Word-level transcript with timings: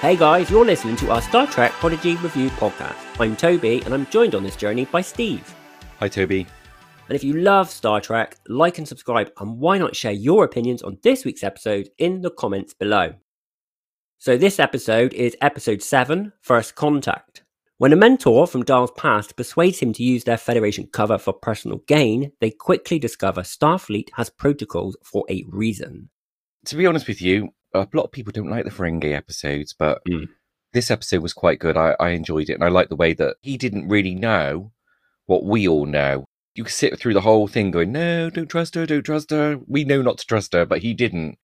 Hey 0.00 0.16
guys, 0.16 0.50
you're 0.50 0.64
listening 0.64 0.96
to 0.96 1.10
our 1.10 1.20
Star 1.20 1.46
Trek 1.46 1.72
Prodigy 1.72 2.16
Review 2.16 2.48
podcast. 2.52 2.96
I'm 3.20 3.36
Toby, 3.36 3.82
and 3.82 3.92
I'm 3.92 4.06
joined 4.06 4.34
on 4.34 4.42
this 4.42 4.56
journey 4.56 4.86
by 4.86 5.02
Steve. 5.02 5.54
Hi, 5.98 6.08
Toby. 6.08 6.46
And 7.06 7.14
if 7.14 7.22
you 7.22 7.34
love 7.34 7.68
Star 7.68 8.00
Trek, 8.00 8.38
like 8.48 8.78
and 8.78 8.88
subscribe, 8.88 9.30
and 9.40 9.58
why 9.58 9.76
not 9.76 9.94
share 9.94 10.12
your 10.12 10.44
opinions 10.44 10.80
on 10.80 10.96
this 11.02 11.26
week's 11.26 11.44
episode 11.44 11.90
in 11.98 12.22
the 12.22 12.30
comments 12.30 12.72
below. 12.72 13.12
So, 14.16 14.38
this 14.38 14.58
episode 14.58 15.12
is 15.12 15.36
episode 15.42 15.82
7 15.82 16.32
First 16.40 16.76
Contact. 16.76 17.44
When 17.76 17.92
a 17.92 17.96
mentor 17.96 18.46
from 18.46 18.64
Dal's 18.64 18.92
past 18.92 19.36
persuades 19.36 19.80
him 19.80 19.92
to 19.92 20.02
use 20.02 20.24
their 20.24 20.38
Federation 20.38 20.86
cover 20.86 21.18
for 21.18 21.34
personal 21.34 21.82
gain, 21.86 22.32
they 22.40 22.52
quickly 22.52 22.98
discover 22.98 23.42
Starfleet 23.42 24.08
has 24.14 24.30
protocols 24.30 24.96
for 25.04 25.26
a 25.28 25.44
reason. 25.46 26.08
To 26.64 26.76
be 26.76 26.86
honest 26.86 27.06
with 27.06 27.20
you, 27.20 27.50
a 27.74 27.86
lot 27.92 28.04
of 28.04 28.12
people 28.12 28.32
don't 28.32 28.50
like 28.50 28.64
the 28.64 28.70
Ferengi 28.70 29.12
episodes, 29.14 29.72
but 29.78 30.02
Mm. 30.08 30.28
this 30.72 30.90
episode 30.90 31.22
was 31.22 31.32
quite 31.32 31.58
good. 31.58 31.76
I, 31.76 31.96
I 32.00 32.10
enjoyed 32.10 32.48
it, 32.50 32.54
and 32.54 32.64
I 32.64 32.68
like 32.68 32.88
the 32.88 32.96
way 32.96 33.12
that 33.14 33.36
he 33.42 33.56
didn't 33.56 33.88
really 33.88 34.14
know 34.14 34.72
what 35.26 35.44
we 35.44 35.66
all 35.68 35.86
know. 35.86 36.24
You 36.54 36.64
could 36.64 36.72
sit 36.72 36.98
through 36.98 37.14
the 37.14 37.20
whole 37.20 37.46
thing 37.48 37.70
going, 37.70 37.92
"No, 37.92 38.28
don't 38.30 38.48
trust 38.48 38.74
her, 38.74 38.84
don't 38.86 39.04
trust 39.04 39.30
her." 39.30 39.60
We 39.66 39.84
know 39.84 40.02
not 40.02 40.18
to 40.18 40.26
trust 40.26 40.52
her, 40.52 40.64
but 40.66 40.82
he 40.82 40.94
didn't. 40.94 41.38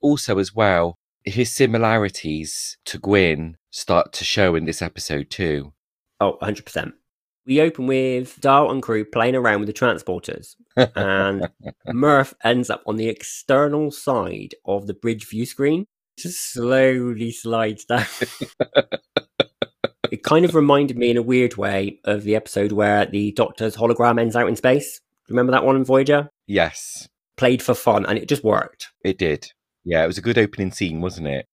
Also, 0.00 0.38
as 0.38 0.54
well, 0.54 0.96
his 1.24 1.52
similarities 1.52 2.76
to 2.86 2.98
Gwyn 2.98 3.56
start 3.70 4.12
to 4.14 4.24
show 4.24 4.54
in 4.54 4.64
this 4.64 4.80
episode 4.82 5.30
too. 5.30 5.72
Oh, 6.20 6.38
100%. 6.42 6.92
We 7.46 7.60
open 7.60 7.86
with 7.86 8.40
Dal 8.40 8.70
and 8.70 8.82
crew 8.82 9.04
playing 9.04 9.36
around 9.36 9.60
with 9.60 9.68
the 9.68 9.72
transporters, 9.72 10.56
and 10.76 11.48
Murf 11.88 12.34
ends 12.42 12.70
up 12.70 12.82
on 12.86 12.96
the 12.96 13.08
external 13.08 13.90
side 13.90 14.54
of 14.64 14.86
the 14.86 14.94
bridge 14.94 15.28
view 15.28 15.46
screen, 15.46 15.86
just 16.18 16.52
slowly 16.52 17.30
slides 17.30 17.84
down. 17.84 18.04
it 20.10 20.22
kind 20.22 20.44
of 20.44 20.54
reminded 20.54 20.96
me 20.96 21.10
in 21.10 21.16
a 21.16 21.22
weird 21.22 21.56
way 21.56 22.00
of 22.04 22.24
the 22.24 22.34
episode 22.34 22.72
where 22.72 23.06
the 23.06 23.32
Doctor's 23.32 23.76
hologram 23.76 24.20
ends 24.20 24.34
out 24.36 24.48
in 24.48 24.56
space. 24.56 25.00
Remember 25.28 25.52
that 25.52 25.64
one 25.64 25.76
in 25.76 25.84
Voyager? 25.84 26.28
Yes, 26.46 27.08
Played 27.36 27.62
for 27.62 27.74
fun, 27.74 28.06
and 28.06 28.18
it 28.18 28.28
just 28.28 28.42
worked. 28.42 28.88
it 29.04 29.18
did. 29.18 29.46
Yeah, 29.84 30.02
it 30.02 30.06
was 30.06 30.18
a 30.18 30.22
good 30.22 30.38
opening 30.38 30.72
scene, 30.72 31.00
wasn't 31.00 31.28
it? 31.28 31.46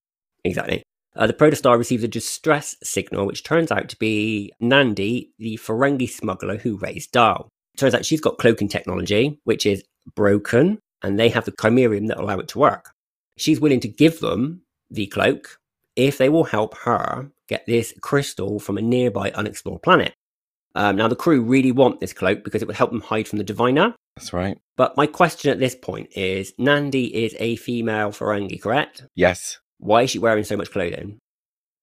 Exactly. 0.45 0.81
Uh, 1.15 1.27
the 1.27 1.33
protostar 1.33 1.77
receives 1.77 2.03
a 2.03 2.07
distress 2.07 2.75
signal, 2.83 3.25
which 3.25 3.43
turns 3.43 3.71
out 3.71 3.89
to 3.89 3.97
be 3.97 4.51
Nandi, 4.59 5.31
the 5.37 5.57
Ferengi 5.57 6.09
smuggler 6.09 6.57
who 6.57 6.77
raised 6.77 7.11
Dal. 7.11 7.49
Turns 7.77 7.93
out 7.93 8.05
she's 8.05 8.21
got 8.21 8.37
cloaking 8.37 8.67
technology, 8.67 9.39
which 9.43 9.65
is 9.65 9.83
broken, 10.15 10.79
and 11.01 11.19
they 11.19 11.29
have 11.29 11.45
the 11.45 11.53
chimerium 11.59 12.07
that 12.07 12.19
allow 12.19 12.39
it 12.39 12.47
to 12.49 12.59
work. 12.59 12.91
She's 13.37 13.59
willing 13.59 13.79
to 13.81 13.87
give 13.87 14.19
them 14.19 14.61
the 14.89 15.07
cloak 15.07 15.57
if 15.95 16.17
they 16.17 16.29
will 16.29 16.43
help 16.43 16.75
her 16.79 17.29
get 17.47 17.65
this 17.67 17.93
crystal 18.01 18.59
from 18.59 18.77
a 18.77 18.81
nearby 18.81 19.31
unexplored 19.31 19.81
planet. 19.81 20.13
Um, 20.75 20.95
now, 20.95 21.07
the 21.07 21.15
crew 21.15 21.41
really 21.41 21.71
want 21.71 21.99
this 21.99 22.13
cloak 22.13 22.43
because 22.43 22.61
it 22.61 22.67
would 22.67 22.77
help 22.77 22.91
them 22.91 23.01
hide 23.01 23.27
from 23.27 23.37
the 23.37 23.43
Diviner. 23.43 23.93
That's 24.15 24.33
right. 24.33 24.57
But 24.75 24.97
my 24.97 25.05
question 25.05 25.51
at 25.51 25.59
this 25.59 25.75
point 25.75 26.09
is 26.15 26.53
Nandi 26.57 27.25
is 27.25 27.35
a 27.39 27.55
female 27.57 28.09
Ferengi, 28.09 28.59
correct? 28.61 29.03
Yes. 29.15 29.59
Why 29.83 30.03
is 30.03 30.11
she 30.11 30.19
wearing 30.19 30.45
so 30.45 30.55
much 30.55 30.71
clothing? 30.71 31.17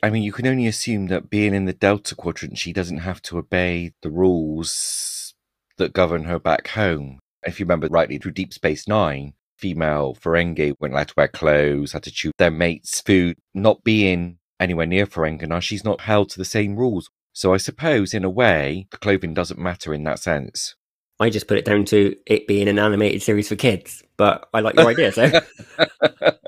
I 0.02 0.08
mean, 0.08 0.22
you 0.22 0.32
can 0.32 0.46
only 0.46 0.66
assume 0.66 1.08
that 1.08 1.28
being 1.28 1.52
in 1.52 1.66
the 1.66 1.74
Delta 1.74 2.14
Quadrant, 2.14 2.56
she 2.56 2.72
doesn't 2.72 2.98
have 2.98 3.20
to 3.22 3.36
obey 3.36 3.92
the 4.00 4.10
rules 4.10 5.34
that 5.76 5.92
govern 5.92 6.24
her 6.24 6.38
back 6.38 6.68
home. 6.68 7.18
If 7.42 7.60
you 7.60 7.66
remember 7.66 7.88
rightly, 7.88 8.16
through 8.16 8.32
Deep 8.32 8.54
Space 8.54 8.88
Nine, 8.88 9.34
female 9.58 10.14
Ferengi 10.14 10.72
weren't 10.80 10.94
allowed 10.94 11.08
to 11.08 11.14
wear 11.18 11.28
clothes, 11.28 11.92
had 11.92 12.02
to 12.05 12.10
chew 12.10 12.33
their 12.39 12.50
mates' 12.50 13.02
food. 13.02 13.36
Not 13.52 13.84
being 13.84 14.39
anywhere 14.58 14.86
near 14.86 15.05
Ferengi, 15.05 15.46
now 15.46 15.60
she's 15.60 15.84
not 15.84 16.00
held 16.00 16.30
to 16.30 16.39
the 16.39 16.46
same 16.46 16.77
rules. 16.77 17.10
So 17.34 17.52
I 17.52 17.58
suppose, 17.58 18.14
in 18.14 18.24
a 18.24 18.30
way, 18.30 18.86
the 18.90 18.96
clothing 18.96 19.34
doesn't 19.34 19.60
matter 19.60 19.92
in 19.92 20.05
that 20.05 20.20
sense. 20.20 20.74
I 21.20 21.28
just 21.28 21.48
put 21.48 21.58
it 21.58 21.66
down 21.66 21.84
to 21.86 22.16
it 22.24 22.46
being 22.46 22.66
an 22.66 22.78
animated 22.78 23.22
series 23.22 23.50
for 23.50 23.56
kids, 23.56 24.02
but 24.16 24.48
I 24.55 24.60
like 24.60 24.77
your 24.77 24.89
idea. 24.89 25.12
So, 25.12 25.30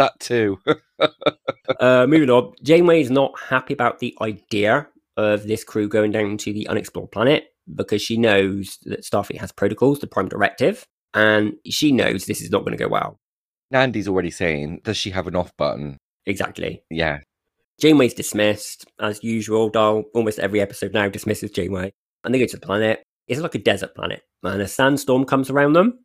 that 0.00 0.18
too. 0.18 0.58
uh, 1.80 2.06
moving 2.08 2.30
on, 2.30 2.52
Janeway 2.62 3.00
is 3.00 3.10
not 3.10 3.38
happy 3.38 3.74
about 3.74 3.98
the 3.98 4.16
idea 4.20 4.88
of 5.16 5.46
this 5.46 5.64
crew 5.64 5.88
going 5.88 6.10
down 6.10 6.38
to 6.38 6.52
the 6.52 6.66
unexplored 6.68 7.12
planet 7.12 7.44
because 7.74 8.02
she 8.02 8.16
knows 8.16 8.78
that 8.84 9.04
Starfleet 9.04 9.38
has 9.38 9.52
protocols, 9.52 10.00
the 10.00 10.06
Prime 10.06 10.28
Directive, 10.28 10.86
and 11.14 11.52
she 11.66 11.92
knows 11.92 12.24
this 12.24 12.40
is 12.40 12.50
not 12.50 12.60
going 12.60 12.76
to 12.76 12.82
go 12.82 12.88
well. 12.88 13.18
Nandi's 13.72 14.08
already 14.08 14.30
saying, 14.30 14.80
does 14.82 14.96
she 14.96 15.10
have 15.10 15.26
an 15.26 15.36
off 15.36 15.56
button? 15.56 15.98
Exactly. 16.26 16.82
Yeah. 16.90 17.18
Janeway's 17.80 18.14
dismissed 18.14 18.86
as 19.00 19.22
usual. 19.22 19.68
Dal 19.68 20.04
almost 20.14 20.38
every 20.38 20.60
episode 20.60 20.92
now 20.92 21.08
dismisses 21.08 21.50
Janeway, 21.50 21.92
and 22.24 22.34
they 22.34 22.38
go 22.38 22.46
to 22.46 22.56
the 22.56 22.66
planet. 22.66 23.02
It's 23.28 23.40
like 23.40 23.54
a 23.54 23.58
desert 23.58 23.94
planet, 23.94 24.22
and 24.42 24.60
a 24.60 24.68
sandstorm 24.68 25.24
comes 25.24 25.50
around 25.50 25.74
them. 25.74 26.00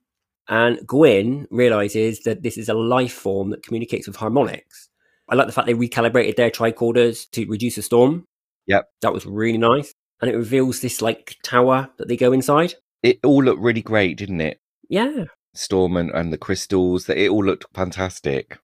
And 0.48 0.80
Gwyn 0.86 1.48
realizes 1.50 2.22
that 2.22 2.44
this 2.44 2.58
is 2.58 2.70
a 2.70 2.74
life 2.74 3.14
form 3.14 3.50
that 3.50 3.64
communicates 3.64 4.08
with 4.08 4.16
harmonics. 4.16 4.90
I 5.28 5.36
like 5.36 5.48
the 5.48 5.54
fact 5.54 5.68
they 5.68 5.74
recalibrated 5.74 6.36
their 6.36 6.52
tricorders 6.52 7.30
to 7.32 7.46
reduce 7.46 7.76
the 7.76 7.82
storm. 7.82 8.26
Yep. 8.68 8.86
That 9.02 9.14
was 9.14 9.26
really 9.26 9.58
nice. 9.58 9.94
And 10.22 10.30
it 10.30 10.36
reveals 10.36 10.82
this 10.82 11.02
like 11.02 11.36
tower 11.44 11.90
that 11.98 12.08
they 12.08 12.18
go 12.18 12.32
inside. 12.32 12.76
It 13.02 13.20
all 13.24 13.44
looked 13.44 13.62
really 13.62 13.82
great, 13.82 14.18
didn't 14.18 14.42
it? 14.42 14.60
Yeah. 14.90 15.26
Storm 15.54 15.98
and, 15.98 16.12
and 16.12 16.32
the 16.32 16.38
crystals, 16.38 17.06
that 17.06 17.18
it 17.18 17.30
all 17.30 17.44
looked 17.44 17.66
fantastic. 17.74 18.60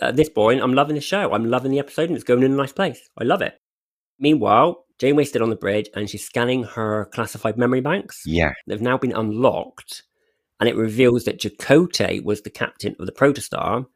At 0.00 0.16
this 0.16 0.28
point, 0.28 0.62
I'm 0.62 0.74
loving 0.74 0.94
the 0.94 1.00
show. 1.00 1.32
I'm 1.32 1.44
loving 1.46 1.70
the 1.70 1.78
episode 1.78 2.08
and 2.08 2.14
it's 2.14 2.24
going 2.24 2.42
in 2.42 2.52
a 2.52 2.56
nice 2.56 2.72
place. 2.72 3.08
I 3.18 3.24
love 3.24 3.42
it. 3.42 3.58
Meanwhile, 4.18 4.84
Janeway's 4.98 5.30
still 5.30 5.42
on 5.42 5.50
the 5.50 5.56
bridge 5.56 5.88
and 5.94 6.08
she's 6.08 6.24
scanning 6.24 6.64
her 6.64 7.06
classified 7.12 7.56
memory 7.56 7.80
banks. 7.80 8.22
Yeah. 8.26 8.52
They've 8.66 8.80
now 8.80 8.98
been 8.98 9.12
unlocked, 9.12 10.02
and 10.60 10.68
it 10.68 10.76
reveals 10.76 11.24
that 11.24 11.40
Chakotay 11.40 12.22
was 12.22 12.42
the 12.42 12.50
captain 12.50 12.94
of 13.00 13.06
the 13.06 13.12
Protostar, 13.12 13.86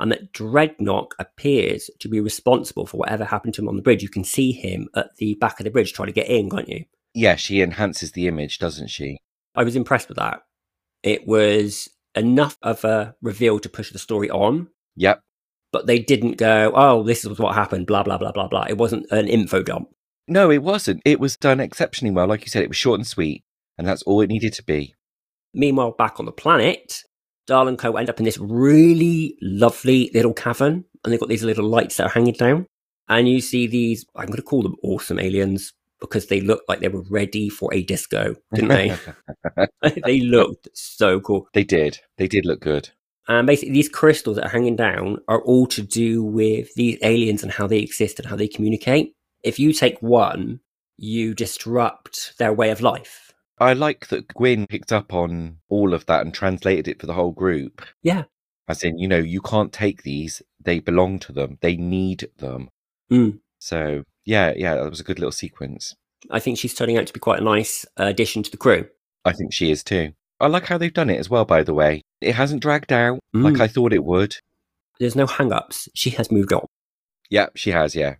and 0.00 0.12
that 0.12 0.32
Drednok 0.32 1.12
appears 1.18 1.90
to 2.00 2.08
be 2.08 2.20
responsible 2.20 2.86
for 2.86 2.98
whatever 2.98 3.24
happened 3.24 3.54
to 3.54 3.62
him 3.62 3.68
on 3.68 3.76
the 3.76 3.82
bridge. 3.82 4.02
You 4.02 4.08
can 4.08 4.24
see 4.24 4.52
him 4.52 4.88
at 4.94 5.16
the 5.16 5.34
back 5.34 5.58
of 5.58 5.64
the 5.64 5.70
bridge 5.70 5.92
trying 5.92 6.06
to 6.06 6.12
get 6.12 6.28
in, 6.28 6.50
can't 6.50 6.68
you? 6.68 6.84
Yeah, 7.14 7.36
she 7.36 7.62
enhances 7.62 8.12
the 8.12 8.28
image, 8.28 8.58
doesn't 8.58 8.88
she? 8.88 9.16
I 9.54 9.64
was 9.64 9.74
impressed 9.76 10.08
with 10.08 10.18
that. 10.18 10.42
It 11.02 11.26
was 11.26 11.88
enough 12.14 12.56
of 12.62 12.84
a 12.84 13.14
reveal 13.22 13.58
to 13.60 13.68
push 13.68 13.90
the 13.92 13.98
story 13.98 14.30
on, 14.30 14.68
Yep. 14.96 15.20
but 15.72 15.86
they 15.86 15.98
didn't 15.98 16.36
go, 16.36 16.72
oh, 16.74 17.02
this 17.02 17.24
is 17.24 17.38
what 17.38 17.54
happened, 17.54 17.86
blah, 17.86 18.02
blah, 18.02 18.18
blah, 18.18 18.32
blah, 18.32 18.48
blah. 18.48 18.66
It 18.68 18.78
wasn't 18.78 19.06
an 19.10 19.26
info 19.28 19.62
dump. 19.62 19.88
No, 20.28 20.50
it 20.50 20.62
wasn't. 20.62 21.00
It 21.04 21.18
was 21.18 21.36
done 21.36 21.58
exceptionally 21.58 22.12
well. 22.14 22.26
Like 22.28 22.42
you 22.42 22.48
said, 22.48 22.62
it 22.62 22.68
was 22.68 22.76
short 22.76 23.00
and 23.00 23.06
sweet, 23.06 23.42
and 23.78 23.86
that's 23.86 24.02
all 24.02 24.20
it 24.20 24.28
needed 24.28 24.52
to 24.54 24.62
be. 24.62 24.94
Meanwhile, 25.54 25.92
back 25.92 26.20
on 26.20 26.26
the 26.26 26.32
planet, 26.32 27.02
Dal 27.46 27.68
and 27.68 27.78
Co 27.78 27.96
end 27.96 28.10
up 28.10 28.18
in 28.18 28.24
this 28.24 28.38
really 28.38 29.36
lovely 29.40 30.10
little 30.14 30.34
cavern, 30.34 30.84
and 31.04 31.12
they've 31.12 31.20
got 31.20 31.28
these 31.28 31.44
little 31.44 31.68
lights 31.68 31.96
that 31.96 32.06
are 32.06 32.10
hanging 32.10 32.34
down. 32.34 32.66
And 33.08 33.28
you 33.28 33.40
see 33.40 33.66
these, 33.66 34.04
I'm 34.14 34.26
going 34.26 34.36
to 34.36 34.42
call 34.42 34.62
them 34.62 34.76
awesome 34.82 35.18
aliens 35.18 35.72
because 36.00 36.26
they 36.26 36.40
look 36.40 36.62
like 36.68 36.80
they 36.80 36.88
were 36.88 37.04
ready 37.10 37.48
for 37.48 37.72
a 37.72 37.82
disco, 37.82 38.34
didn't 38.52 38.68
they? 38.68 38.96
they 40.04 40.20
looked 40.20 40.68
so 40.74 41.20
cool. 41.20 41.48
They 41.54 41.64
did. 41.64 41.98
They 42.18 42.28
did 42.28 42.44
look 42.44 42.60
good. 42.60 42.90
And 43.28 43.46
basically, 43.46 43.74
these 43.74 43.88
crystals 43.88 44.36
that 44.36 44.46
are 44.46 44.50
hanging 44.50 44.76
down 44.76 45.18
are 45.28 45.42
all 45.42 45.66
to 45.68 45.82
do 45.82 46.22
with 46.22 46.72
these 46.74 46.98
aliens 47.02 47.42
and 47.42 47.52
how 47.52 47.66
they 47.66 47.78
exist 47.78 48.18
and 48.18 48.28
how 48.28 48.36
they 48.36 48.48
communicate. 48.48 49.14
If 49.42 49.58
you 49.58 49.72
take 49.72 50.00
one, 50.00 50.60
you 50.96 51.34
disrupt 51.34 52.36
their 52.38 52.52
way 52.52 52.70
of 52.70 52.80
life. 52.80 53.27
I 53.60 53.72
like 53.72 54.08
that 54.08 54.28
Gwyn 54.34 54.66
picked 54.66 54.92
up 54.92 55.12
on 55.12 55.58
all 55.68 55.94
of 55.94 56.06
that 56.06 56.22
and 56.22 56.32
translated 56.32 56.88
it 56.88 57.00
for 57.00 57.06
the 57.06 57.14
whole 57.14 57.32
group. 57.32 57.82
Yeah. 58.02 58.24
As 58.68 58.84
in, 58.84 58.98
you 58.98 59.08
know, 59.08 59.18
you 59.18 59.40
can't 59.40 59.72
take 59.72 60.02
these. 60.02 60.42
They 60.60 60.78
belong 60.78 61.18
to 61.20 61.32
them. 61.32 61.58
They 61.60 61.76
need 61.76 62.28
them. 62.38 62.68
Mm. 63.10 63.40
So, 63.58 64.04
yeah, 64.24 64.52
yeah, 64.56 64.74
that 64.74 64.90
was 64.90 65.00
a 65.00 65.04
good 65.04 65.18
little 65.18 65.32
sequence. 65.32 65.94
I 66.30 66.40
think 66.40 66.58
she's 66.58 66.74
turning 66.74 66.98
out 66.98 67.06
to 67.06 67.12
be 67.12 67.20
quite 67.20 67.40
a 67.40 67.44
nice 67.44 67.86
addition 67.96 68.42
to 68.42 68.50
the 68.50 68.56
crew. 68.56 68.88
I 69.24 69.32
think 69.32 69.52
she 69.52 69.70
is 69.70 69.82
too. 69.82 70.12
I 70.40 70.46
like 70.46 70.66
how 70.66 70.78
they've 70.78 70.92
done 70.92 71.10
it 71.10 71.18
as 71.18 71.30
well, 71.30 71.44
by 71.44 71.62
the 71.62 71.74
way. 71.74 72.02
It 72.20 72.34
hasn't 72.34 72.62
dragged 72.62 72.92
out 72.92 73.20
like 73.32 73.54
Mm. 73.54 73.60
I 73.60 73.68
thought 73.68 73.92
it 73.92 74.04
would. 74.04 74.36
There's 75.00 75.16
no 75.16 75.26
hang 75.26 75.52
ups. 75.52 75.88
She 75.94 76.10
has 76.10 76.30
moved 76.30 76.52
on. 76.52 76.66
Yeah, 77.30 77.46
she 77.54 77.70
has, 77.70 77.94
yeah. 77.94 78.16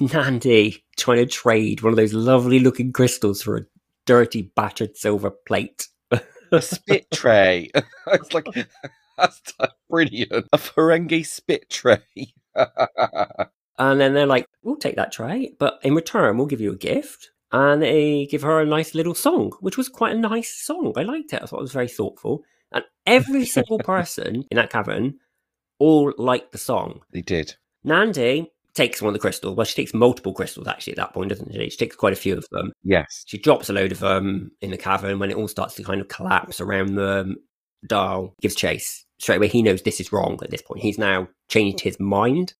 Nandi 0.00 0.84
trying 0.96 1.18
to 1.18 1.26
trade 1.26 1.82
one 1.82 1.92
of 1.92 1.96
those 1.96 2.12
lovely 2.12 2.58
looking 2.58 2.92
crystals 2.92 3.42
for 3.42 3.56
a 3.56 3.66
dirty, 4.06 4.50
battered 4.54 4.96
silver 4.96 5.30
plate. 5.30 5.88
A 6.52 6.62
spit 6.62 7.10
tray. 7.12 7.70
it's 8.06 8.32
like, 8.32 8.46
that's 9.18 9.42
brilliant. 9.90 10.46
A 10.52 10.58
Ferengi 10.58 11.26
spit 11.26 11.68
tray. 11.68 11.98
And 13.78 14.00
then 14.00 14.14
they're 14.14 14.26
like, 14.26 14.46
we'll 14.62 14.76
take 14.76 14.96
that 14.96 15.12
tray, 15.12 15.52
but 15.58 15.78
in 15.82 15.94
return, 15.94 16.38
we'll 16.38 16.46
give 16.46 16.60
you 16.60 16.72
a 16.72 16.76
gift. 16.76 17.30
And 17.52 17.82
they 17.82 18.26
give 18.26 18.42
her 18.42 18.60
a 18.60 18.66
nice 18.66 18.94
little 18.94 19.14
song, 19.14 19.52
which 19.60 19.76
was 19.76 19.88
quite 19.88 20.14
a 20.14 20.18
nice 20.18 20.52
song. 20.52 20.92
I 20.96 21.02
liked 21.02 21.32
it. 21.32 21.42
I 21.42 21.46
thought 21.46 21.58
it 21.58 21.62
was 21.62 21.72
very 21.72 21.88
thoughtful. 21.88 22.42
And 22.72 22.84
every 23.06 23.44
single 23.44 23.78
person 23.78 24.44
in 24.50 24.56
that 24.56 24.70
cavern 24.70 25.18
all 25.78 26.12
liked 26.16 26.52
the 26.52 26.58
song. 26.58 27.00
They 27.12 27.20
did. 27.22 27.54
Nandi 27.84 28.50
takes 28.76 29.02
one 29.02 29.08
of 29.08 29.14
the 29.14 29.20
crystals. 29.20 29.56
Well, 29.56 29.64
she 29.66 29.74
takes 29.74 29.94
multiple 29.94 30.32
crystals 30.32 30.68
actually 30.68 30.92
at 30.92 30.98
that 30.98 31.14
point, 31.14 31.30
doesn't 31.30 31.52
she? 31.52 31.70
She 31.70 31.76
takes 31.76 31.96
quite 31.96 32.12
a 32.12 32.16
few 32.16 32.36
of 32.36 32.46
them. 32.50 32.72
Yes. 32.84 33.24
She 33.26 33.38
drops 33.38 33.68
a 33.68 33.72
load 33.72 33.92
of 33.92 34.00
them 34.00 34.52
in 34.60 34.70
the 34.70 34.78
cavern 34.78 35.18
when 35.18 35.30
it 35.30 35.36
all 35.36 35.48
starts 35.48 35.74
to 35.74 35.82
kind 35.82 36.00
of 36.00 36.08
collapse 36.08 36.60
around 36.60 36.94
the 36.94 37.20
um, 37.20 37.36
Dal. 37.86 38.34
Gives 38.40 38.54
chase 38.54 39.04
straight 39.18 39.36
away. 39.36 39.48
He 39.48 39.62
knows 39.62 39.82
this 39.82 40.00
is 40.00 40.12
wrong 40.12 40.38
at 40.42 40.50
this 40.50 40.62
point. 40.62 40.82
He's 40.82 40.98
now 40.98 41.28
changed 41.48 41.80
his 41.80 41.98
mind. 41.98 42.54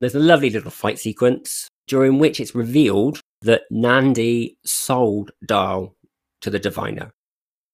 There's 0.00 0.14
a 0.14 0.20
lovely 0.20 0.50
little 0.50 0.70
fight 0.70 0.98
sequence 0.98 1.68
during 1.86 2.18
which 2.18 2.40
it's 2.40 2.54
revealed 2.54 3.20
that 3.42 3.62
Nandi 3.70 4.56
sold 4.64 5.32
Dal 5.44 5.94
to 6.40 6.50
the 6.50 6.58
diviner. 6.58 7.12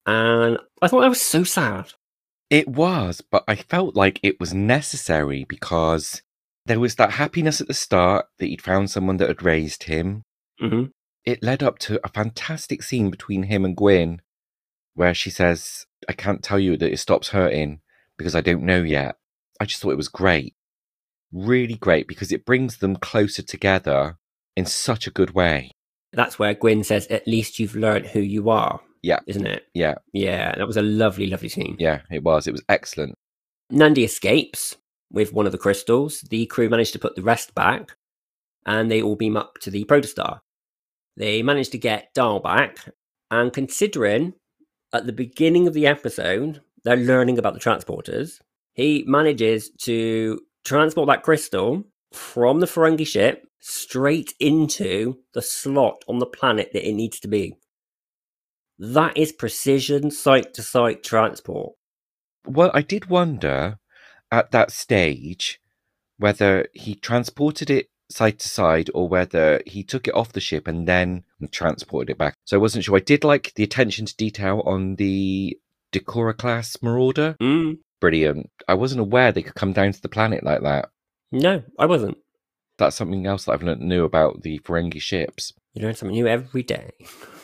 And 0.05 0.57
I 0.81 0.87
thought 0.87 1.01
that 1.01 1.09
was 1.09 1.21
so 1.21 1.43
sad. 1.43 1.93
It 2.49 2.67
was, 2.67 3.21
but 3.21 3.43
I 3.47 3.55
felt 3.55 3.95
like 3.95 4.19
it 4.21 4.39
was 4.39 4.53
necessary 4.53 5.45
because 5.49 6.21
there 6.65 6.79
was 6.79 6.95
that 6.95 7.11
happiness 7.11 7.61
at 7.61 7.67
the 7.67 7.73
start 7.73 8.25
that 8.39 8.47
he'd 8.47 8.61
found 8.61 8.89
someone 8.89 9.17
that 9.17 9.27
had 9.27 9.43
raised 9.43 9.83
him. 9.83 10.23
hmm 10.59 10.85
It 11.25 11.43
led 11.43 11.61
up 11.63 11.79
to 11.79 11.99
a 12.03 12.09
fantastic 12.09 12.83
scene 12.83 13.09
between 13.09 13.43
him 13.43 13.65
and 13.65 13.75
Gwyn 13.75 14.21
where 14.93 15.13
she 15.13 15.29
says, 15.29 15.85
I 16.07 16.13
can't 16.13 16.43
tell 16.43 16.59
you 16.59 16.77
that 16.77 16.91
it 16.91 16.97
stops 16.99 17.29
hurting 17.29 17.81
because 18.17 18.35
I 18.35 18.41
don't 18.41 18.63
know 18.63 18.81
yet. 18.81 19.15
I 19.59 19.65
just 19.65 19.81
thought 19.81 19.91
it 19.91 19.97
was 19.97 20.07
great. 20.07 20.55
Really 21.33 21.75
great 21.75 22.07
because 22.07 22.31
it 22.31 22.45
brings 22.45 22.77
them 22.77 22.95
closer 22.95 23.41
together 23.41 24.17
in 24.55 24.65
such 24.65 25.05
a 25.07 25.11
good 25.11 25.31
way. 25.31 25.71
That's 26.13 26.39
where 26.39 26.53
Gwyn 26.53 26.83
says, 26.85 27.07
At 27.07 27.27
least 27.27 27.59
you've 27.59 27.75
learned 27.75 28.07
who 28.07 28.21
you 28.21 28.49
are. 28.49 28.79
Yeah. 29.01 29.19
Isn't 29.27 29.45
it? 29.45 29.65
Yeah, 29.73 29.95
Yeah, 30.13 30.55
that 30.55 30.65
was 30.65 30.77
a 30.77 30.81
lovely, 30.81 31.27
lovely 31.27 31.49
scene. 31.49 31.75
yeah, 31.77 32.01
it 32.09 32.23
was. 32.23 32.47
It 32.47 32.51
was 32.53 32.63
excellent. 32.69 33.15
Nandi 33.69 34.03
escapes 34.03 34.77
with 35.11 35.33
one 35.33 35.45
of 35.45 35.51
the 35.51 35.57
crystals. 35.57 36.21
The 36.21 36.45
crew 36.45 36.69
manage 36.69 36.91
to 36.91 36.99
put 36.99 37.15
the 37.15 37.21
rest 37.21 37.55
back, 37.55 37.95
and 38.65 38.89
they 38.89 39.01
all 39.01 39.15
beam 39.15 39.37
up 39.37 39.57
to 39.59 39.71
the 39.71 39.85
protostar. 39.85 40.41
They 41.17 41.41
manage 41.43 41.69
to 41.69 41.77
get 41.77 42.13
Dal 42.13 42.39
back, 42.39 42.89
and 43.31 43.53
considering 43.53 44.33
at 44.93 45.05
the 45.05 45.13
beginning 45.13 45.67
of 45.67 45.73
the 45.73 45.87
episode 45.87 46.61
they're 46.83 46.97
learning 46.97 47.37
about 47.37 47.53
the 47.53 47.59
transporters, 47.59 48.39
he 48.73 49.03
manages 49.07 49.69
to 49.81 50.39
transport 50.63 51.07
that 51.07 51.23
crystal 51.23 51.83
from 52.11 52.59
the 52.59 52.65
Ferengi 52.65 53.07
ship 53.07 53.47
straight 53.59 54.33
into 54.39 55.17
the 55.33 55.41
slot 55.41 56.03
on 56.07 56.19
the 56.19 56.25
planet 56.25 56.71
that 56.73 56.87
it 56.87 56.93
needs 56.93 57.19
to 57.19 57.27
be. 57.27 57.55
That 58.77 59.17
is 59.17 59.31
precision 59.31 60.11
site 60.11 60.53
to 60.55 60.61
site 60.61 61.03
transport. 61.03 61.73
Well, 62.45 62.71
I 62.73 62.81
did 62.81 63.09
wonder 63.09 63.79
at 64.31 64.51
that 64.51 64.71
stage 64.71 65.59
whether 66.17 66.67
he 66.73 66.95
transported 66.95 67.69
it 67.69 67.89
side 68.09 68.39
to 68.39 68.47
side 68.47 68.89
or 68.93 69.07
whether 69.07 69.61
he 69.65 69.83
took 69.83 70.07
it 70.07 70.13
off 70.15 70.31
the 70.33 70.39
ship 70.39 70.67
and 70.67 70.87
then 70.87 71.23
transported 71.51 72.11
it 72.11 72.17
back. 72.17 72.35
So 72.45 72.57
I 72.57 72.61
wasn't 72.61 72.85
sure. 72.85 72.95
I 72.95 72.99
did 73.01 73.23
like 73.23 73.53
the 73.55 73.63
attention 73.63 74.05
to 74.05 74.15
detail 74.15 74.61
on 74.65 74.95
the 74.95 75.57
D'Kora 75.91 76.37
class 76.37 76.77
Marauder. 76.81 77.35
Mm, 77.41 77.79
Brilliant. 77.99 78.49
I 78.67 78.75
wasn't 78.75 79.01
aware 79.01 79.31
they 79.31 79.41
could 79.41 79.55
come 79.55 79.73
down 79.73 79.91
to 79.91 80.01
the 80.01 80.09
planet 80.09 80.43
like 80.43 80.61
that. 80.61 80.89
no, 81.31 81.63
I 81.79 81.85
wasn't. 81.85 82.17
That's 82.77 82.95
something 82.95 83.25
else 83.25 83.45
that 83.45 83.53
I've 83.53 83.63
learned 83.63 83.81
new 83.81 84.03
about 84.03 84.43
the 84.43 84.59
Ferengi 84.59 85.01
ships. 85.01 85.53
You 85.73 85.83
learn 85.83 85.95
something 85.95 86.15
new 86.15 86.27
every 86.27 86.61
day. 86.63 86.91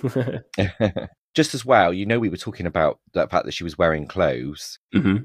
Just 1.35 1.53
as 1.53 1.65
well, 1.65 1.93
you 1.93 2.05
know, 2.05 2.19
we 2.19 2.27
were 2.29 2.37
talking 2.37 2.65
about 2.65 2.99
the 3.13 3.25
fact 3.27 3.45
that 3.45 3.53
she 3.53 3.63
was 3.63 3.77
wearing 3.77 4.07
clothes. 4.07 4.77
hmm 4.93 5.17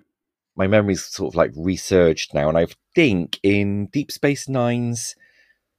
my 0.57 0.67
memory's 0.67 1.05
sort 1.05 1.33
of 1.33 1.37
like 1.37 1.53
resurged 1.57 2.35
now, 2.35 2.49
and 2.49 2.59
I 2.59 2.67
think 2.95 3.39
in 3.43 3.87
Deep 3.87 4.11
Space 4.11 4.49
Nine's 4.49 5.15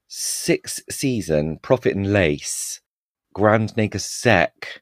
sixth 0.07 0.81
season, 0.89 1.59
Profit 1.61 1.95
and 1.95 2.13
Lace, 2.13 2.81
Grand 3.33 3.73
Sec 3.97 4.81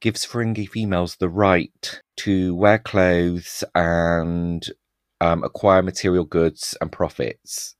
gives 0.00 0.26
Ferengi 0.26 0.68
females 0.68 1.16
the 1.16 1.28
right 1.28 2.00
to 2.16 2.54
wear 2.54 2.78
clothes 2.78 3.62
and 3.74 4.66
um, 5.20 5.44
acquire 5.44 5.82
material 5.82 6.24
goods 6.24 6.76
and 6.80 6.90
profits. 6.90 7.76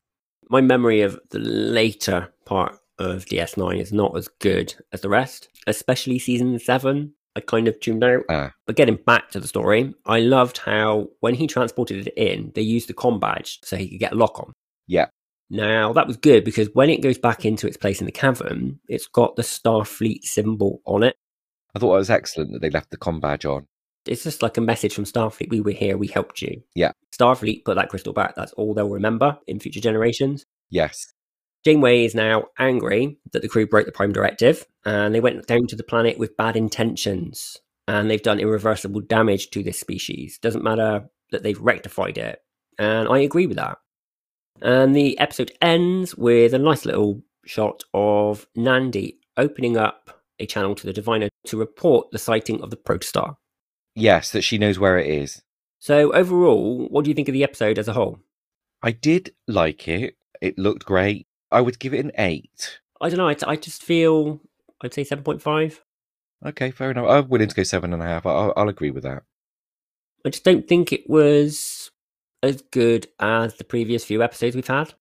My 0.48 0.60
memory 0.60 1.00
of 1.00 1.18
the 1.30 1.38
later 1.38 2.32
part 2.44 2.76
of 2.98 3.24
DS9 3.24 3.80
is 3.80 3.92
not 3.92 4.16
as 4.16 4.28
good 4.40 4.74
as 4.92 5.00
the 5.00 5.08
rest, 5.08 5.48
especially 5.66 6.18
season 6.18 6.58
7. 6.58 7.14
I 7.40 7.44
kind 7.46 7.68
of 7.68 7.80
tuned 7.80 8.04
out. 8.04 8.24
Ah. 8.28 8.52
But 8.66 8.76
getting 8.76 8.96
back 8.96 9.30
to 9.30 9.40
the 9.40 9.48
story, 9.48 9.94
I 10.04 10.20
loved 10.20 10.58
how 10.58 11.08
when 11.20 11.34
he 11.34 11.46
transported 11.46 12.06
it 12.06 12.14
in, 12.16 12.52
they 12.54 12.60
used 12.60 12.88
the 12.88 12.94
com 12.94 13.18
badge 13.18 13.60
so 13.64 13.76
he 13.76 13.88
could 13.88 13.98
get 13.98 14.12
a 14.12 14.16
lock 14.16 14.38
on. 14.38 14.52
Yeah. 14.86 15.06
Now, 15.48 15.92
that 15.94 16.06
was 16.06 16.16
good 16.16 16.44
because 16.44 16.68
when 16.74 16.90
it 16.90 17.02
goes 17.02 17.18
back 17.18 17.44
into 17.44 17.66
its 17.66 17.76
place 17.76 18.00
in 18.00 18.06
the 18.06 18.12
cavern, 18.12 18.78
it's 18.88 19.06
got 19.06 19.36
the 19.36 19.42
Starfleet 19.42 20.22
symbol 20.22 20.80
on 20.84 21.02
it. 21.02 21.16
I 21.74 21.78
thought 21.78 21.94
it 21.94 21.98
was 21.98 22.10
excellent 22.10 22.52
that 22.52 22.60
they 22.60 22.70
left 22.70 22.90
the 22.90 22.96
com 22.96 23.20
badge 23.20 23.46
on. 23.46 23.66
It's 24.06 24.24
just 24.24 24.42
like 24.42 24.56
a 24.56 24.62
message 24.62 24.94
from 24.94 25.04
Starfleet. 25.04 25.50
We 25.50 25.60
were 25.60 25.70
here, 25.72 25.96
we 25.96 26.06
helped 26.06 26.42
you. 26.42 26.62
Yeah. 26.74 26.92
Starfleet 27.18 27.64
put 27.64 27.76
that 27.76 27.88
crystal 27.88 28.12
back. 28.12 28.34
That's 28.36 28.52
all 28.52 28.74
they'll 28.74 28.88
remember 28.88 29.38
in 29.46 29.58
future 29.58 29.80
generations. 29.80 30.44
Yes. 30.68 31.12
Janeway 31.64 32.04
is 32.04 32.14
now 32.14 32.44
angry 32.58 33.18
that 33.32 33.42
the 33.42 33.48
crew 33.48 33.66
broke 33.66 33.86
the 33.86 33.92
Prime 33.92 34.12
Directive 34.12 34.66
and 34.84 35.14
they 35.14 35.20
went 35.20 35.46
down 35.46 35.66
to 35.66 35.76
the 35.76 35.82
planet 35.82 36.18
with 36.18 36.36
bad 36.36 36.56
intentions 36.56 37.56
and 37.86 38.10
they've 38.10 38.22
done 38.22 38.40
irreversible 38.40 39.00
damage 39.00 39.50
to 39.50 39.62
this 39.62 39.78
species. 39.78 40.38
Doesn't 40.38 40.64
matter 40.64 41.08
that 41.32 41.42
they've 41.42 41.60
rectified 41.60 42.18
it. 42.18 42.40
And 42.78 43.08
I 43.08 43.18
agree 43.18 43.46
with 43.46 43.56
that. 43.56 43.78
And 44.62 44.94
the 44.94 45.18
episode 45.18 45.52
ends 45.60 46.16
with 46.16 46.54
a 46.54 46.58
nice 46.58 46.84
little 46.84 47.22
shot 47.44 47.82
of 47.92 48.46
Nandi 48.54 49.18
opening 49.36 49.76
up 49.76 50.22
a 50.38 50.46
channel 50.46 50.74
to 50.74 50.86
the 50.86 50.92
Diviner 50.92 51.28
to 51.46 51.56
report 51.56 52.10
the 52.10 52.18
sighting 52.18 52.62
of 52.62 52.70
the 52.70 52.76
Protostar. 52.76 53.36
Yes, 53.94 54.30
that 54.32 54.42
she 54.42 54.58
knows 54.58 54.78
where 54.78 54.98
it 54.98 55.06
is. 55.06 55.42
So, 55.78 56.12
overall, 56.12 56.86
what 56.88 57.04
do 57.04 57.10
you 57.10 57.14
think 57.14 57.28
of 57.28 57.32
the 57.32 57.44
episode 57.44 57.78
as 57.78 57.88
a 57.88 57.92
whole? 57.92 58.18
I 58.82 58.92
did 58.92 59.34
like 59.48 59.88
it. 59.88 60.16
It 60.40 60.58
looked 60.58 60.84
great. 60.84 61.26
I 61.50 61.60
would 61.60 61.78
give 61.78 61.94
it 61.94 62.04
an 62.04 62.12
eight. 62.18 62.80
I 63.00 63.08
don't 63.08 63.18
know. 63.18 63.28
I, 63.28 63.36
I 63.46 63.56
just 63.56 63.82
feel, 63.82 64.40
I'd 64.82 64.94
say 64.94 65.04
7.5. 65.04 65.78
Okay, 66.44 66.70
fair 66.70 66.90
enough. 66.90 67.06
I'm 67.08 67.28
willing 67.28 67.48
to 67.48 67.54
go 67.54 67.62
seven 67.62 67.92
and 67.92 68.02
a 68.02 68.06
half. 68.06 68.24
I'll, 68.24 68.52
I'll 68.56 68.68
agree 68.68 68.90
with 68.90 69.02
that. 69.02 69.24
I 70.24 70.30
just 70.30 70.44
don't 70.44 70.66
think 70.66 70.92
it 70.92 71.08
was 71.08 71.90
as 72.42 72.62
good 72.70 73.08
as 73.18 73.54
the 73.54 73.64
previous 73.64 74.04
few 74.04 74.22
episodes 74.22 74.56
we've 74.56 74.66
had. 74.66 74.94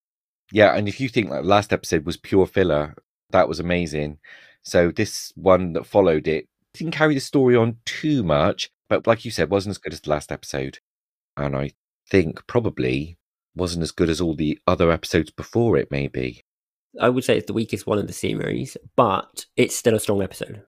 Yeah, 0.52 0.74
and 0.76 0.88
if 0.88 1.00
you 1.00 1.08
think 1.08 1.30
that 1.30 1.44
last 1.44 1.72
episode 1.72 2.04
was 2.04 2.16
pure 2.16 2.46
filler, 2.46 2.94
that 3.30 3.48
was 3.48 3.60
amazing. 3.60 4.18
So 4.62 4.90
this 4.90 5.32
one 5.36 5.72
that 5.74 5.86
followed 5.86 6.26
it 6.26 6.48
didn't 6.74 6.92
carry 6.92 7.14
the 7.14 7.20
story 7.20 7.56
on 7.56 7.76
too 7.84 8.22
much, 8.22 8.70
but 8.88 9.06
like 9.06 9.24
you 9.24 9.30
said, 9.30 9.50
wasn't 9.50 9.72
as 9.72 9.78
good 9.78 9.92
as 9.92 10.00
the 10.00 10.10
last 10.10 10.30
episode. 10.32 10.78
And 11.36 11.56
I 11.56 11.72
think 12.08 12.46
probably 12.46 13.16
wasn't 13.54 13.82
as 13.82 13.92
good 13.92 14.08
as 14.08 14.20
all 14.20 14.34
the 14.34 14.58
other 14.66 14.90
episodes 14.90 15.30
before 15.30 15.76
it, 15.76 15.88
maybe. 15.90 16.42
I 17.00 17.08
would 17.08 17.24
say 17.24 17.36
it's 17.36 17.46
the 17.46 17.52
weakest 17.52 17.86
one 17.86 17.98
of 17.98 18.06
the 18.06 18.12
series, 18.12 18.76
but 18.96 19.46
it's 19.56 19.76
still 19.76 19.94
a 19.94 20.00
strong 20.00 20.22
episode. 20.22 20.62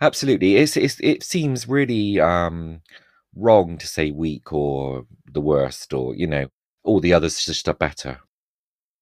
Absolutely. 0.00 0.56
It's, 0.56 0.76
it's 0.76 1.00
it 1.00 1.22
seems 1.22 1.68
really 1.68 2.20
um 2.20 2.82
wrong 3.34 3.78
to 3.78 3.86
say 3.86 4.10
weak 4.10 4.52
or 4.52 5.06
the 5.30 5.40
worst 5.40 5.92
or, 5.92 6.14
you 6.14 6.26
know, 6.26 6.46
all 6.84 7.00
the 7.00 7.12
others 7.12 7.44
just 7.44 7.68
are 7.68 7.74
better. 7.74 8.20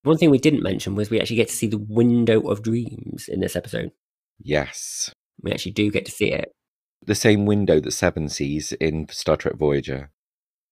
One 0.03 0.19
thing 0.19 0.31
we 0.31 0.39
didn't 0.39 0.63
mention 0.63 0.95
was 0.95 1.11
we 1.11 1.21
actually 1.21 1.37
get 1.37 1.49
to 1.49 1.55
see 1.55 1.67
the 1.67 1.79
window 1.79 2.41
of 2.41 2.63
dreams 2.63 3.29
in 3.29 3.41
this 3.41 3.57
episode. 3.57 3.93
Yes. 4.39 5.13
We 5.41 5.51
actually 5.51 5.73
do 5.73 5.91
get 5.91 6.05
to 6.07 6.13
see 6.13 6.31
it. 6.31 6.53
The 7.07 7.15
same 7.15 7.47
window 7.47 7.81
that 7.81 7.93
Seven 7.93 8.29
sees 8.29 8.73
in 8.73 9.09
Star 9.11 9.37
Trek 9.37 9.57
Voyager. 9.57 10.11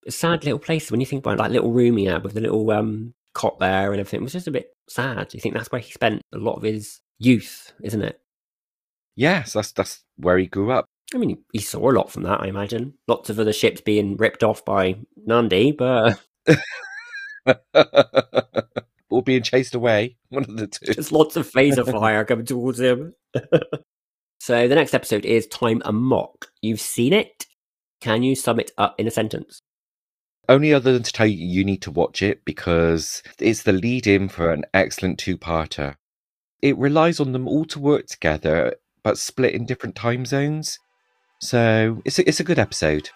A 0.07 0.11
sad 0.11 0.45
little 0.45 0.59
place 0.59 0.91
when 0.91 1.01
you 1.01 1.07
think 1.07 1.21
about 1.21 1.35
it, 1.35 1.39
like 1.39 1.51
little 1.53 1.73
room 1.73 1.97
he 1.97 2.07
had 2.07 2.25
with 2.25 2.35
the 2.35 2.41
little 2.41 2.71
um 2.71 3.15
cot 3.35 3.59
there 3.59 3.93
and 3.93 4.01
everything. 4.01 4.21
It 4.21 4.25
was 4.25 4.33
just 4.33 4.49
a 4.49 4.53
bit 4.53 4.71
sad. 4.89 5.33
You 5.33 5.41
think 5.41 5.55
that's 5.55 5.71
where 5.71 5.81
he 5.81 5.93
spent 5.93 6.23
a 6.33 6.39
lot 6.39 6.57
of 6.57 6.63
his 6.63 7.01
youth, 7.19 7.73
isn't 7.83 8.03
it? 8.03 8.21
Yes, 9.17 9.53
that's 9.53 9.73
that's 9.73 10.03
where 10.17 10.39
he 10.39 10.47
grew 10.47 10.73
up. 10.73 10.87
I 11.15 11.19
mean, 11.19 11.45
he 11.53 11.61
saw 11.61 11.91
a 11.91 11.93
lot 11.93 12.11
from 12.11 12.23
that, 12.23 12.41
I 12.41 12.47
imagine. 12.47 12.95
Lots 13.07 13.29
of 13.29 13.39
other 13.39 13.53
ships 13.53 13.81
being 13.81 14.17
ripped 14.17 14.43
off 14.43 14.65
by 14.65 14.97
Nandi, 15.27 15.73
but 15.73 16.19
or 19.11 19.23
being 19.23 19.43
chased 19.43 19.75
away. 19.75 20.17
One 20.31 20.45
of 20.45 20.57
the 20.57 20.67
two. 20.67 20.93
Just 20.95 21.13
lots 21.13 21.37
of 21.37 21.51
phaser 21.51 21.91
fire 22.01 22.25
coming 22.25 22.47
towards 22.47 22.81
him. 22.81 23.15
so 24.41 24.69
the 24.69 24.75
next 24.75 24.95
episode 24.95 25.25
is 25.25 25.47
Time 25.49 25.83
Amok. 25.85 26.51
You've 26.63 26.81
seen 26.81 27.13
it. 27.13 27.47
Can 28.01 28.23
you 28.23 28.35
sum 28.35 28.59
it 28.59 28.73
up 28.79 28.99
in 28.99 29.07
a 29.07 29.11
sentence? 29.11 29.61
Only 30.49 30.75
other 30.75 30.93
than 30.93 31.03
to 31.03 31.13
tell 31.13 31.27
you 31.27 31.47
you 31.47 31.65
need 31.65 31.83
to 31.83 31.91
watch 31.91 32.23
it 32.23 32.45
because 32.45 33.23
it's 33.39 33.63
the 33.63 33.73
lead 33.73 34.07
in 34.07 34.29
for 34.29 34.53
an 34.53 34.65
excellent 34.75 35.19
two 35.19 35.39
parter. 35.39 35.97
It 36.61 36.77
relies 36.79 37.21
on 37.21 37.33
them 37.33 37.49
all 37.49 37.65
to 37.67 37.79
work 37.79 38.07
together, 38.07 38.75
but 39.03 39.19
split 39.19 39.55
in 39.55 39.67
different 39.67 39.97
time 39.97 40.27
zones. 40.27 40.79
So 41.41 42.03
it's 42.05 42.19
a, 42.19 42.29
it's 42.29 42.41
a 42.41 42.45
good 42.45 42.59
episode. 42.59 43.11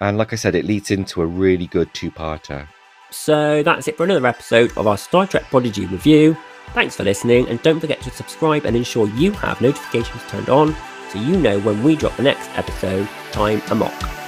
And 0.00 0.16
like 0.16 0.32
I 0.32 0.36
said, 0.36 0.54
it 0.54 0.64
leads 0.64 0.90
into 0.90 1.22
a 1.22 1.26
really 1.26 1.66
good 1.66 1.92
two 1.94 2.10
parter. 2.10 2.68
So 3.10 3.62
that's 3.62 3.88
it 3.88 3.96
for 3.96 4.04
another 4.04 4.26
episode 4.26 4.76
of 4.76 4.86
our 4.86 4.98
Star 4.98 5.26
Trek 5.26 5.44
Prodigy 5.44 5.86
review. 5.86 6.36
Thanks 6.74 6.96
for 6.96 7.04
listening, 7.04 7.48
and 7.48 7.60
don't 7.62 7.80
forget 7.80 8.00
to 8.02 8.10
subscribe 8.10 8.66
and 8.66 8.76
ensure 8.76 9.08
you 9.08 9.32
have 9.32 9.60
notifications 9.60 10.22
turned 10.28 10.50
on 10.50 10.76
so 11.10 11.18
you 11.18 11.36
know 11.38 11.58
when 11.60 11.82
we 11.82 11.96
drop 11.96 12.16
the 12.16 12.22
next 12.22 12.50
episode, 12.56 13.08
Time 13.32 13.62
Amok. 13.70 14.27